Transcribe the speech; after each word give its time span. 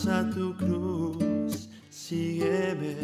Abraza 0.00 0.30
tu 0.30 0.56
cruz, 0.56 1.68
sígueme, 1.90 2.96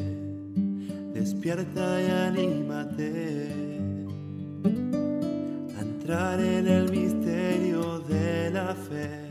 despierta 1.13 2.01
y 2.01 2.11
anímate 2.11 3.51
a 5.77 5.81
entrar 5.83 6.41
en 6.41 6.67
el 6.67 6.91
misterio 6.91 7.99
de 8.01 8.51
la 8.51 8.75
fe. 8.75 9.29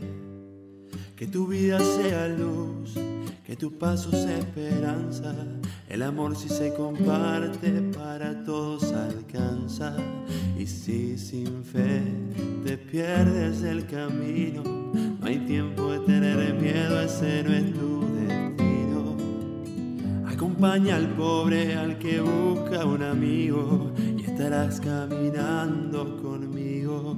Que 1.16 1.26
tu 1.26 1.48
vida 1.48 1.80
sea 1.80 2.28
luz, 2.28 2.94
que 3.44 3.56
tu 3.56 3.76
paso 3.76 4.12
sea 4.12 4.38
esperanza. 4.38 5.34
El 5.88 6.02
amor 6.02 6.34
si 6.34 6.48
se 6.48 6.74
comparte 6.74 7.70
para 7.96 8.42
todos 8.44 8.92
alcanza. 8.92 9.96
Y 10.58 10.66
si 10.66 11.16
sin 11.16 11.62
fe 11.62 12.02
te 12.64 12.76
pierdes 12.76 13.62
el 13.62 13.86
camino, 13.86 14.62
no 14.64 15.26
hay 15.26 15.38
tiempo 15.46 15.92
de 15.92 16.00
tener 16.00 16.54
miedo, 16.54 17.00
ese 17.00 17.42
no 17.44 17.52
es 17.52 17.72
tu 17.72 18.00
destino. 18.16 19.16
Acompaña 20.26 20.96
al 20.96 21.08
pobre, 21.10 21.76
al 21.76 21.98
que 21.98 22.20
busca 22.20 22.84
un 22.84 23.02
amigo, 23.02 23.92
y 24.18 24.24
estarás 24.24 24.80
caminando 24.80 26.16
conmigo. 26.20 27.16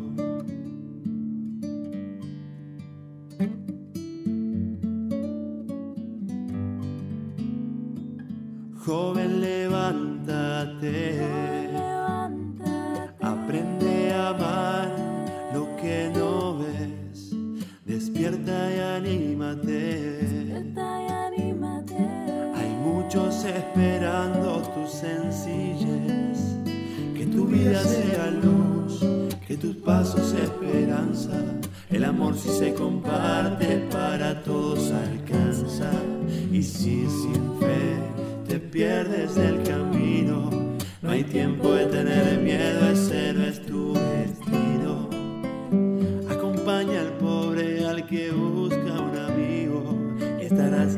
Se 32.59 32.75
comparte 32.75 33.87
para 33.89 34.42
todos 34.42 34.91
alcanza. 34.91 35.92
Y 36.51 36.61
si 36.61 37.06
sin 37.06 37.56
fe 37.61 37.95
te 38.48 38.59
pierdes 38.59 39.37
del 39.37 39.62
camino, 39.62 40.51
no 41.01 41.11
hay 41.11 41.23
tiempo 41.23 41.73
de 41.73 41.86
tener 41.86 42.41
miedo, 42.41 42.91
ese 42.91 43.33
no 43.33 43.45
es 43.45 43.64
tu 43.64 43.95
destino. 43.95 45.09
Acompaña 46.29 47.01
al 47.01 47.12
pobre, 47.19 47.86
al 47.86 48.05
que 48.06 48.33
busca 48.33 48.92
un 49.09 49.17
amigo, 49.17 49.97
estarás 50.41 50.97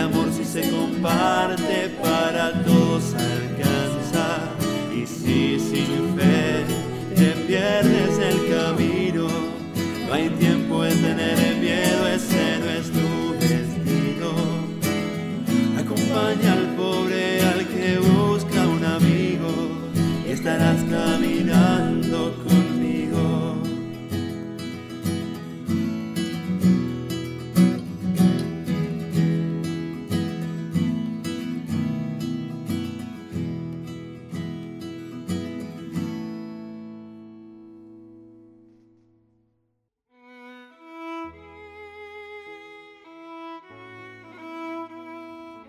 amor 0.00 0.28
si 0.32 0.44
se 0.44 0.62
comparte 0.70 1.90
para 2.02 2.52
todos 2.64 3.14
alcanza. 3.14 4.54
Y 4.94 5.06
si 5.06 5.58
sin 5.60 6.16
fe 6.16 6.64
te 7.14 7.30
pierdes 7.46 8.18
el 8.18 8.39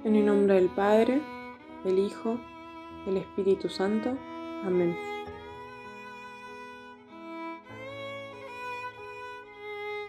En 0.03 0.15
el 0.15 0.25
nombre 0.25 0.55
del 0.55 0.69
Padre, 0.69 1.21
del 1.83 1.99
Hijo, 1.99 2.39
del 3.05 3.17
Espíritu 3.17 3.69
Santo. 3.69 4.17
Amén. 4.65 4.97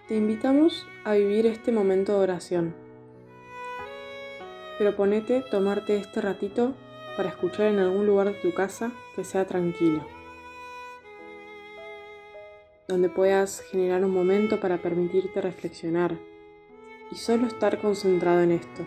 Te 0.09 0.17
invitamos 0.17 0.87
a 1.05 1.13
vivir 1.13 1.45
este 1.45 1.73
momento 1.73 2.13
de 2.13 2.19
oración. 2.21 2.75
Pero 4.79 4.97
ponete 4.97 5.43
tomarte 5.51 5.99
este 5.99 6.23
ratito 6.23 6.73
para 7.19 7.29
escuchar 7.29 7.67
en 7.67 7.79
algún 7.79 8.07
lugar 8.07 8.29
de 8.29 8.41
tu 8.41 8.55
casa 8.55 8.93
que 9.15 9.25
sea 9.25 9.47
tranquilo. 9.47 10.07
Donde 12.89 13.11
puedas 13.11 13.61
generar 13.71 14.03
un 14.07 14.13
momento 14.13 14.59
para 14.59 14.79
permitirte 14.79 15.43
reflexionar 15.43 16.17
y 17.11 17.17
solo 17.17 17.47
estar 17.47 17.79
concentrado 17.79 18.41
en 18.41 18.53
esto. 18.53 18.87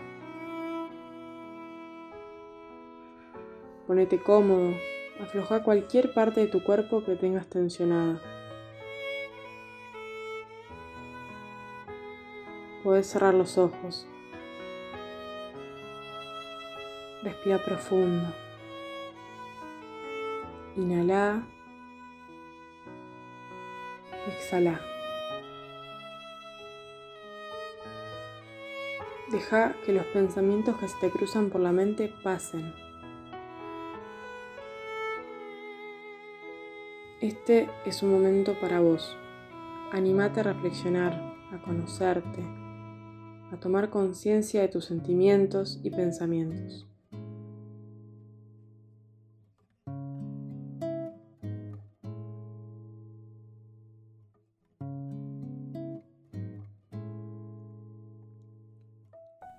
Ponete 3.86 4.18
cómodo, 4.18 4.74
afloja 5.20 5.62
cualquier 5.62 6.12
parte 6.12 6.40
de 6.40 6.46
tu 6.48 6.64
cuerpo 6.64 7.04
que 7.04 7.14
tengas 7.14 7.46
tensionada. 7.46 8.20
Puedes 12.82 13.06
cerrar 13.06 13.34
los 13.34 13.58
ojos. 13.58 14.08
Respira 17.22 17.58
profundo. 17.58 18.32
Inhala. 20.76 21.46
Exhala. 24.26 24.80
Deja 29.30 29.74
que 29.84 29.92
los 29.92 30.06
pensamientos 30.06 30.76
que 30.76 30.88
se 30.88 30.96
te 31.00 31.10
cruzan 31.10 31.50
por 31.50 31.60
la 31.60 31.72
mente 31.72 32.12
pasen. 32.22 32.85
Este 37.26 37.68
es 37.84 38.04
un 38.04 38.12
momento 38.12 38.54
para 38.60 38.78
vos. 38.78 39.16
Anímate 39.90 40.38
a 40.38 40.42
reflexionar, 40.44 41.12
a 41.52 41.60
conocerte, 41.60 42.40
a 43.50 43.58
tomar 43.58 43.90
conciencia 43.90 44.60
de 44.60 44.68
tus 44.68 44.84
sentimientos 44.84 45.80
y 45.82 45.90
pensamientos. 45.90 46.86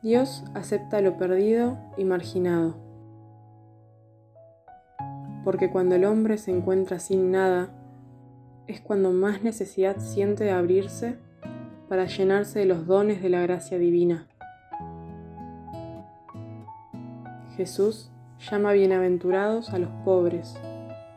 Dios 0.02 0.46
acepta 0.54 1.02
lo 1.02 1.18
perdido 1.18 1.78
y 1.98 2.06
marginado. 2.06 2.87
Porque 5.48 5.70
cuando 5.70 5.96
el 5.96 6.04
hombre 6.04 6.38
se 6.38 6.52
encuentra 6.52 7.00
sin 7.00 7.32
nada, 7.32 7.70
es 8.68 8.82
cuando 8.82 9.14
más 9.14 9.44
necesidad 9.44 9.96
siente 9.98 10.44
de 10.44 10.52
abrirse 10.52 11.16
para 11.88 12.06
llenarse 12.06 12.60
de 12.60 12.66
los 12.66 12.86
dones 12.86 13.22
de 13.22 13.30
la 13.30 13.40
gracia 13.44 13.78
divina. 13.78 14.28
Jesús 17.56 18.12
llama 18.52 18.74
bienaventurados 18.74 19.70
a 19.70 19.80
los 19.80 19.90
pobres, 20.04 20.58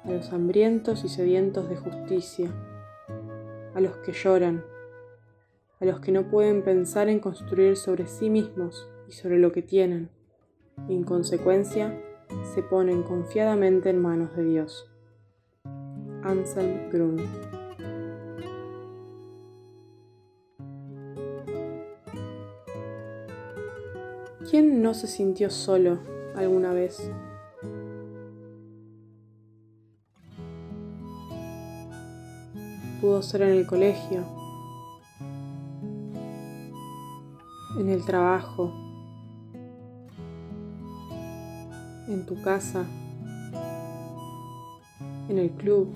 a 0.04 0.12
los 0.12 0.32
hambrientos 0.32 1.02
y 1.02 1.08
sedientos 1.08 1.68
de 1.68 1.74
justicia, 1.74 2.52
a 3.74 3.80
los 3.80 3.96
que 3.96 4.12
lloran, 4.12 4.62
a 5.80 5.84
los 5.84 5.98
que 5.98 6.12
no 6.12 6.30
pueden 6.30 6.62
pensar 6.62 7.08
en 7.08 7.18
construir 7.18 7.76
sobre 7.76 8.06
sí 8.06 8.30
mismos 8.30 8.88
y 9.08 9.12
sobre 9.12 9.40
lo 9.40 9.50
que 9.50 9.62
tienen, 9.62 10.08
y 10.88 10.94
en 10.94 11.02
consecuencia 11.02 12.00
se 12.54 12.62
ponen 12.64 13.04
confiadamente 13.04 13.90
en 13.90 14.02
manos 14.02 14.34
de 14.34 14.44
Dios. 14.44 14.90
Anselm 16.24 16.90
Grun 16.90 17.16
¿Quién 24.50 24.82
no 24.82 24.94
se 24.94 25.06
sintió 25.06 25.48
solo 25.48 26.00
alguna 26.34 26.72
vez? 26.72 27.08
Pudo 33.00 33.22
ser 33.22 33.42
en 33.42 33.50
el 33.50 33.66
colegio, 33.66 34.24
en 37.78 37.88
el 37.88 38.04
trabajo, 38.04 38.89
en 42.10 42.26
tu 42.26 42.40
casa, 42.42 42.84
en 45.28 45.38
el 45.38 45.50
club. 45.50 45.88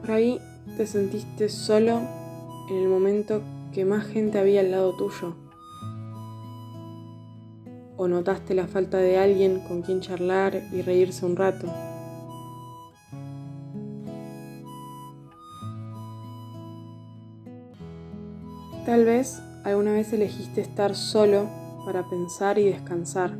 Por 0.00 0.10
ahí 0.10 0.40
te 0.76 0.86
sentiste 0.86 1.48
solo 1.48 2.00
en 2.70 2.76
el 2.76 2.88
momento 2.88 3.42
que 3.72 3.84
más 3.84 4.06
gente 4.06 4.38
había 4.38 4.60
al 4.60 4.70
lado 4.70 4.96
tuyo. 4.96 5.34
O 7.96 8.08
notaste 8.08 8.54
la 8.54 8.66
falta 8.66 8.98
de 8.98 9.18
alguien 9.18 9.60
con 9.60 9.82
quien 9.82 10.00
charlar 10.00 10.60
y 10.72 10.82
reírse 10.82 11.24
un 11.24 11.36
rato. 11.36 11.66
Tal 18.84 19.04
vez 19.04 19.40
alguna 19.64 19.92
vez 19.92 20.12
elegiste 20.12 20.60
estar 20.60 20.94
solo 20.94 21.48
para 21.84 22.08
pensar 22.08 22.58
y 22.58 22.64
descansar. 22.64 23.32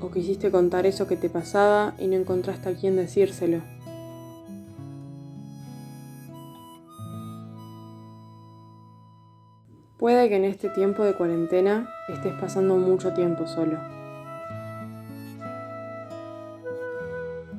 O 0.00 0.10
quisiste 0.10 0.50
contar 0.50 0.86
eso 0.86 1.06
que 1.06 1.16
te 1.16 1.28
pasaba 1.28 1.94
y 1.98 2.06
no 2.06 2.16
encontraste 2.16 2.68
a 2.68 2.74
quien 2.74 2.96
decírselo. 2.96 3.60
Puede 9.98 10.30
que 10.30 10.36
en 10.36 10.46
este 10.46 10.70
tiempo 10.70 11.04
de 11.04 11.14
cuarentena 11.14 11.86
estés 12.08 12.32
pasando 12.40 12.76
mucho 12.76 13.12
tiempo 13.12 13.46
solo. 13.46 13.78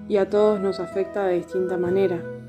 Y 0.09 0.17
a 0.17 0.27
todos 0.27 0.59
nos 0.59 0.79
afecta 0.79 1.25
de 1.25 1.35
distinta 1.35 1.77
manera. 1.77 2.40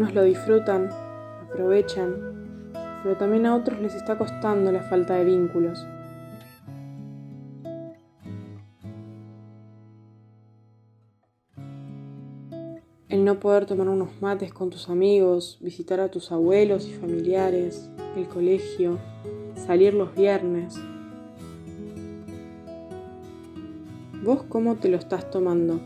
Algunos 0.00 0.14
lo 0.14 0.22
disfrutan, 0.22 0.88
aprovechan, 1.42 2.72
pero 3.02 3.18
también 3.18 3.44
a 3.44 3.54
otros 3.54 3.78
les 3.80 3.94
está 3.94 4.16
costando 4.16 4.72
la 4.72 4.80
falta 4.80 5.16
de 5.16 5.26
vínculos. 5.26 5.86
El 13.10 13.26
no 13.26 13.38
poder 13.40 13.66
tomar 13.66 13.90
unos 13.90 14.08
mates 14.22 14.54
con 14.54 14.70
tus 14.70 14.88
amigos, 14.88 15.58
visitar 15.60 16.00
a 16.00 16.10
tus 16.10 16.32
abuelos 16.32 16.88
y 16.88 16.92
familiares, 16.92 17.90
el 18.16 18.26
colegio, 18.26 18.96
salir 19.54 19.92
los 19.92 20.14
viernes. 20.14 20.80
¿Vos 24.24 24.44
cómo 24.48 24.76
te 24.76 24.88
lo 24.88 24.96
estás 24.96 25.30
tomando? 25.30 25.78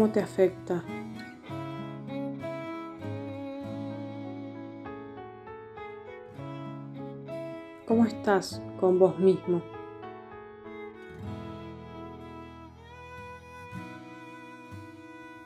¿Cómo 0.00 0.12
te 0.12 0.20
afecta? 0.20 0.82
¿Cómo 7.86 8.06
estás 8.06 8.62
con 8.80 8.98
vos 8.98 9.18
mismo? 9.18 9.60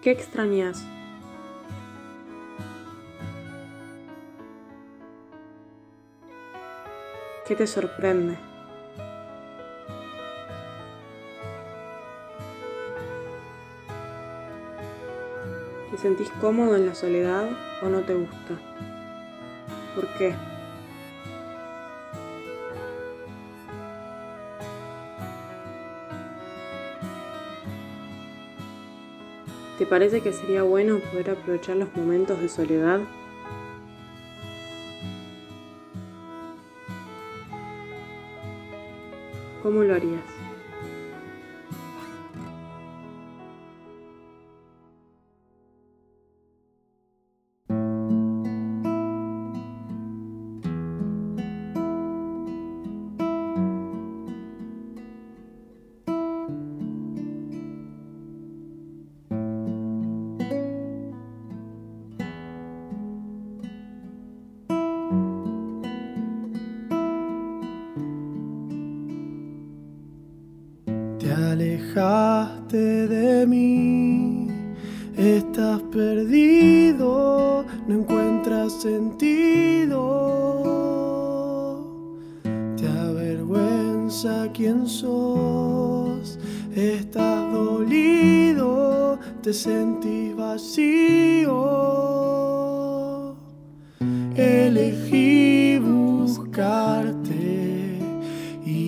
¿Qué 0.00 0.12
extrañas? 0.12 0.86
¿Qué 7.44 7.56
te 7.56 7.66
sorprende? 7.66 8.53
Sentís 16.04 16.28
cómodo 16.38 16.76
en 16.76 16.84
la 16.84 16.94
soledad 16.94 17.48
o 17.80 17.88
no 17.88 18.02
te 18.02 18.12
gusta? 18.12 18.60
¿Por 19.94 20.06
qué? 20.18 20.34
¿Te 29.78 29.86
parece 29.86 30.20
que 30.20 30.34
sería 30.34 30.62
bueno 30.62 30.98
poder 30.98 31.30
aprovechar 31.30 31.76
los 31.76 31.96
momentos 31.96 32.38
de 32.38 32.50
soledad? 32.50 33.00
¿Cómo 39.62 39.82
lo 39.82 39.94
harías? 39.94 40.33
Alejaste 71.34 73.08
de 73.08 73.46
mí, 73.46 74.48
estás 75.16 75.82
perdido, 75.92 77.64
no 77.86 77.94
encuentras 77.94 78.72
sentido. 78.82 80.02
Te 82.76 82.86
avergüenza 82.86 84.48
quién 84.52 84.86
sos, 84.86 86.38
estás 86.74 87.52
dolido, 87.52 89.18
te 89.42 89.52
sentís 89.52 90.34
vacío. 90.36 92.03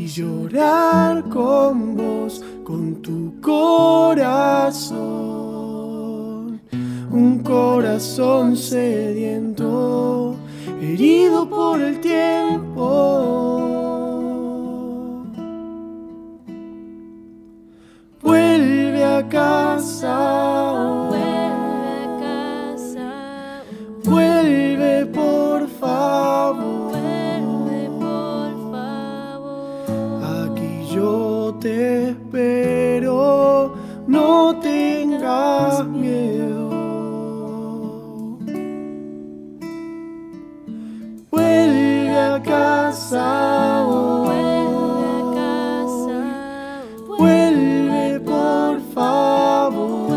Llorar 0.06 1.28
con 1.28 1.96
vos 1.96 2.42
con 2.64 3.02
tu 3.02 3.40
corazón, 3.40 4.96
un 7.10 7.40
corazón 7.42 8.56
sediento, 8.56 10.36
herido 10.80 11.48
por 11.48 11.80
el 11.80 12.00
tiempo. 12.00 13.32
Vuelve 18.22 19.04
a 19.04 19.28
casa. 19.28 21.05
Vuelve 43.86 45.06
a 45.16 45.22
casa. 45.34 46.18
Vuelve 47.18 48.20
por 48.20 48.80
favor. 48.94 50.10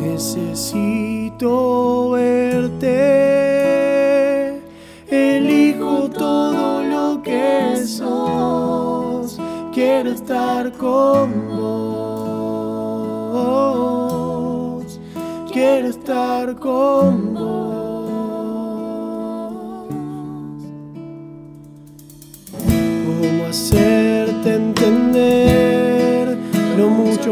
Necesito 0.00 1.50
verte. 2.10 2.92
Elijo 5.08 6.08
todo 6.10 6.82
lo 6.82 7.22
que 7.22 7.76
sos. 7.86 9.38
Quiero 9.72 10.10
estar 10.10 10.72
con 10.72 11.48
vos. 11.48 12.14
Quiero 15.52 15.88
estar 15.88 16.56
con 16.56 17.34
vos. 17.34 17.83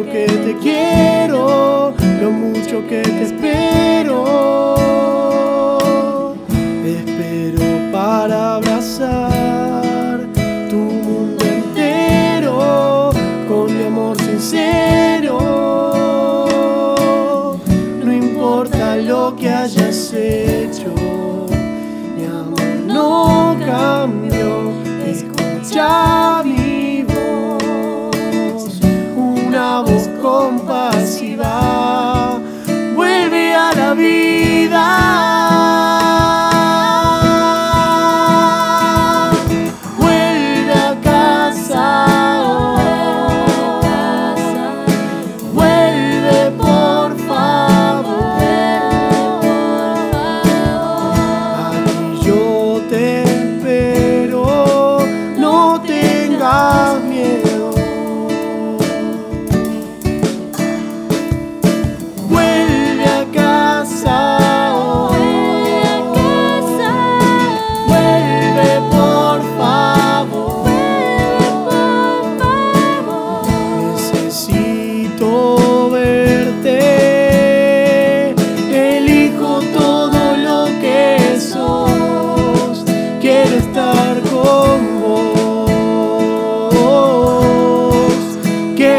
Que 0.05 0.27
te 0.27 0.57
quiero, 0.61 1.95
lo 2.21 2.31
mucho 2.31 2.87
que 2.89 3.03
te 3.03 3.23
espero. 3.23 4.25
Espero 6.85 7.93
para 7.93 8.57
abrazar 8.57 10.21
tu 10.69 10.77
mundo 10.77 11.45
entero 11.45 13.11
con 13.49 13.77
mi 13.77 13.85
amor 13.85 14.17
sincero. 14.21 15.39
No 18.05 18.13
importa 18.13 18.97
lo 18.97 19.37
que 19.37 19.49
hayas 19.49 20.13
hecho, 20.13 20.93
mi 22.17 22.25
amor 22.25 22.63
no 22.87 23.57
cambió. 23.65 24.73
Escucha 25.07 26.43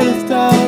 quiero 0.03 0.17
estar 0.17 0.62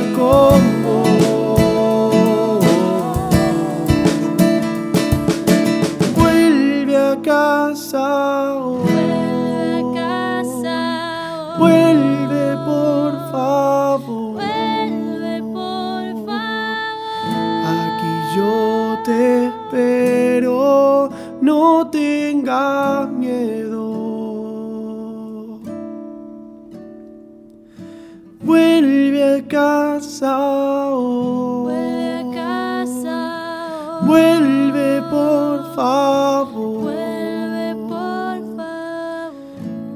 vuelve 34.04 35.02
por 35.10 35.76
favor. 35.76 36.94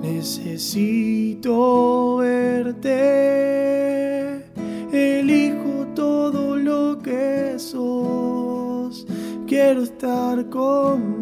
Necesito 0.02 2.18
verte, 2.18 2.92
elijo 4.92 5.88
todo 5.96 6.58
lo 6.58 7.00
que 7.00 7.58
sos, 7.58 9.08
quiero 9.48 9.84
estar 9.84 10.50
con 10.50 11.19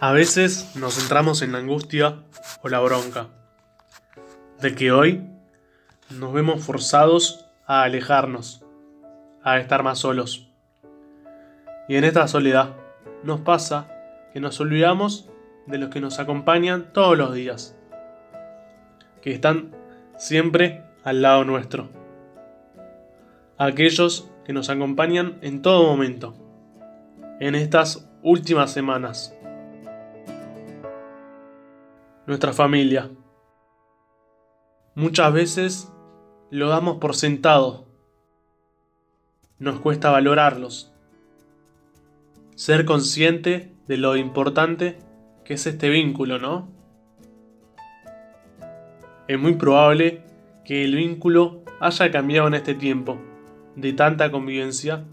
A 0.00 0.12
veces 0.12 0.74
nos 0.74 0.94
centramos 0.94 1.42
en 1.42 1.52
la 1.52 1.58
angustia 1.58 2.16
o 2.62 2.68
la 2.68 2.80
bronca, 2.80 3.28
de 4.60 4.74
que 4.74 4.90
hoy 4.90 5.22
nos 6.10 6.32
vemos 6.32 6.64
forzados 6.64 7.46
a 7.66 7.82
alejarnos, 7.82 8.64
a 9.42 9.58
estar 9.58 9.82
más 9.82 10.00
solos. 10.00 10.48
Y 11.88 11.96
en 11.96 12.04
esta 12.04 12.26
soledad 12.28 12.76
nos 13.22 13.40
pasa 13.40 13.88
que 14.32 14.40
nos 14.40 14.60
olvidamos 14.60 15.28
de 15.66 15.78
los 15.78 15.90
que 15.90 16.00
nos 16.00 16.18
acompañan 16.18 16.92
todos 16.92 17.16
los 17.16 17.34
días, 17.34 17.76
que 19.20 19.32
están 19.32 19.74
siempre 20.16 20.82
al 21.04 21.22
lado 21.22 21.44
nuestro, 21.44 21.90
aquellos 23.58 24.28
que 24.44 24.52
nos 24.52 24.68
acompañan 24.68 25.38
en 25.42 25.62
todo 25.62 25.84
momento, 25.84 26.34
en 27.38 27.54
estas 27.54 28.08
últimas 28.22 28.72
semanas 28.72 29.36
nuestra 32.26 32.52
familia. 32.52 33.10
Muchas 34.94 35.32
veces 35.32 35.92
lo 36.50 36.68
damos 36.68 36.98
por 36.98 37.16
sentado. 37.16 37.86
Nos 39.58 39.80
cuesta 39.80 40.10
valorarlos. 40.10 40.92
Ser 42.54 42.84
consciente 42.84 43.72
de 43.88 43.96
lo 43.96 44.16
importante 44.16 44.98
que 45.44 45.54
es 45.54 45.66
este 45.66 45.88
vínculo, 45.88 46.38
¿no? 46.38 46.68
Es 49.28 49.38
muy 49.38 49.54
probable 49.54 50.22
que 50.64 50.84
el 50.84 50.94
vínculo 50.94 51.62
haya 51.80 52.10
cambiado 52.10 52.48
en 52.48 52.54
este 52.54 52.74
tiempo 52.74 53.18
de 53.76 53.92
tanta 53.92 54.30
convivencia 54.30 55.04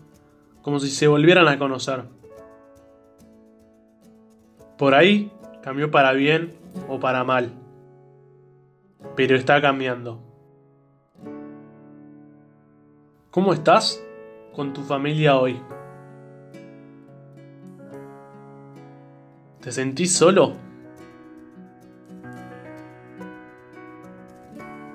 como 0.61 0.79
si 0.79 0.89
se 0.89 1.07
volvieran 1.07 1.47
a 1.47 1.57
conocer. 1.57 2.03
Por 4.77 4.93
ahí 4.93 5.31
cambió 5.63 5.89
para 5.89 6.13
bien 6.13 6.58
o 6.88 6.99
para 6.99 7.23
mal. 7.23 7.53
Pero 9.15 9.35
está 9.35 9.61
cambiando. 9.61 10.21
¿Cómo 13.31 13.53
estás 13.53 14.03
con 14.55 14.73
tu 14.73 14.81
familia 14.81 15.38
hoy? 15.38 15.61
¿Te 19.61 19.71
sentís 19.71 20.15
solo? 20.15 20.53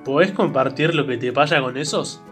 ¿Podés 0.05 0.33
compartir 0.33 0.95
lo 0.95 1.07
que 1.07 1.17
te 1.17 1.33
pasa 1.33 1.61
con 1.63 1.77
esos? 1.77 2.23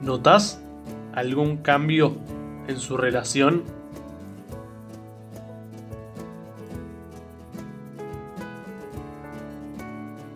¿Notás 0.00 0.62
algún 1.14 1.58
cambio 1.58 2.16
en 2.68 2.78
su 2.78 2.96
relación? 2.96 3.64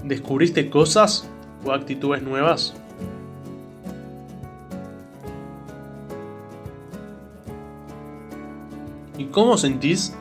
¿Descubriste 0.02 0.68
cosas 0.68 1.28
o 1.64 1.72
actitudes 1.72 2.22
nuevas? 2.22 2.74
¿Y 9.16 9.26
cómo 9.26 9.56
sentís 9.56 10.16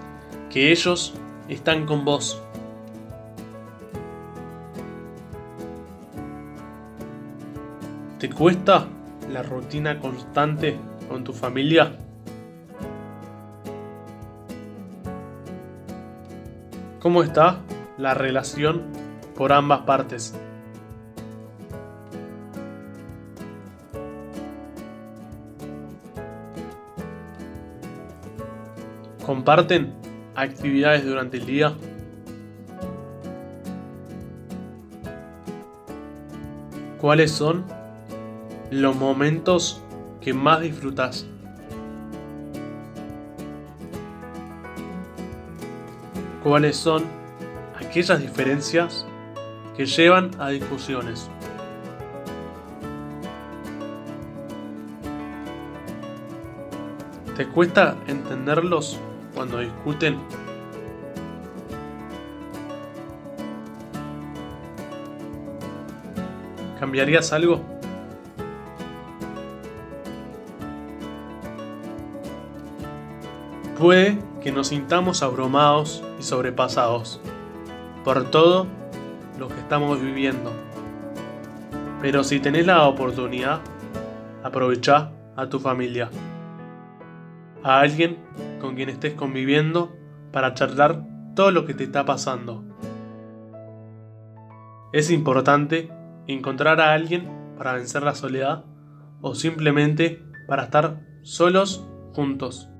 que 0.52 0.72
ellos 0.72 1.14
están 1.48 1.86
con 1.86 2.06
vos? 2.06 2.40
¿Te 8.20 8.30
cuesta 8.30 8.86
la 9.32 9.42
rutina 9.42 10.00
constante 10.00 10.78
con 11.12 11.26
tu 11.26 11.34
familia? 11.34 11.92
¿Cómo 17.02 17.22
está 17.22 17.60
la 17.98 18.14
relación 18.14 18.84
por 19.36 19.52
ambas 19.52 19.82
partes? 19.82 20.34
¿Comparten 29.26 29.94
actividades 30.36 31.06
durante 31.06 31.38
el 31.38 31.46
día? 31.46 31.74
¿Cuáles 37.02 37.32
son 37.32 37.66
los 38.70 38.96
momentos 38.96 39.84
que 40.22 40.34
más 40.34 40.62
disfrutas? 40.62 41.26
¿Cuáles 46.44 46.78
son 46.78 47.04
aquellas 47.80 48.20
diferencias 48.22 49.06
que 49.76 49.86
llevan 49.86 50.32
a 50.40 50.50
discusiones? 50.50 51.30
¿Te 57.36 57.48
cuesta 57.48 57.96
entenderlos 58.08 59.00
cuando 59.34 59.60
discuten? 59.60 60.20
¿Cambiarías 66.80 67.32
algo? 67.34 67.81
Puede 73.82 74.20
que 74.44 74.52
nos 74.52 74.68
sintamos 74.68 75.24
abrumados 75.24 76.04
y 76.20 76.22
sobrepasados 76.22 77.20
por 78.04 78.30
todo 78.30 78.68
lo 79.40 79.48
que 79.48 79.56
estamos 79.56 80.00
viviendo. 80.00 80.52
Pero 82.00 82.24
si 82.24 82.40
tenés 82.40 82.68
la 82.68 82.88
oportunidad, 82.88 83.60
aprovecha 84.44 85.10
a 85.36 85.50
tu 85.50 85.60
familia, 85.60 86.12
a 87.64 87.80
alguien 87.80 88.20
con 88.60 88.76
quien 88.76 88.90
estés 88.90 89.16
conviviendo 89.16 89.92
para 90.32 90.54
charlar 90.54 91.04
todo 91.36 91.50
lo 91.50 91.66
que 91.66 91.74
te 91.74 91.86
está 91.86 92.06
pasando. 92.06 92.64
Es 94.94 95.10
importante 95.10 95.90
encontrar 96.28 96.82
a 96.82 96.94
alguien 96.94 97.56
para 97.58 97.74
vencer 97.74 98.04
la 98.04 98.14
soledad 98.14 98.64
o 99.22 99.34
simplemente 99.34 100.24
para 100.48 100.66
estar 100.66 101.02
solos 101.24 101.84
juntos. 102.14 102.71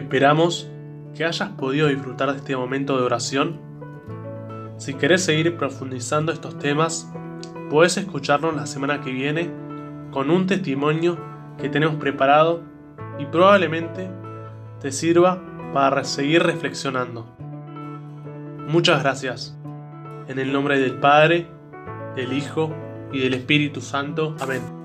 Esperamos 0.00 0.66
que 1.14 1.26
hayas 1.26 1.50
podido 1.50 1.88
disfrutar 1.88 2.32
de 2.32 2.38
este 2.38 2.56
momento 2.56 2.96
de 2.96 3.04
oración. 3.04 3.60
Si 4.78 4.94
querés 4.94 5.22
seguir 5.22 5.58
profundizando 5.58 6.32
estos 6.32 6.58
temas, 6.58 7.12
puedes 7.68 7.98
escucharnos 7.98 8.56
la 8.56 8.64
semana 8.64 9.02
que 9.02 9.12
viene 9.12 9.50
con 10.10 10.30
un 10.30 10.46
testimonio 10.46 11.18
que 11.58 11.68
tenemos 11.68 11.96
preparado 11.96 12.62
y 13.18 13.26
probablemente 13.26 14.08
te 14.80 14.90
sirva 14.90 15.42
para 15.74 16.02
seguir 16.04 16.42
reflexionando. 16.44 17.26
Muchas 18.68 19.02
gracias. 19.02 19.54
En 20.28 20.38
el 20.38 20.50
nombre 20.50 20.80
del 20.80 20.94
Padre, 20.94 21.46
del 22.16 22.32
Hijo 22.32 22.74
y 23.12 23.18
del 23.18 23.34
Espíritu 23.34 23.82
Santo. 23.82 24.34
Amén. 24.40 24.79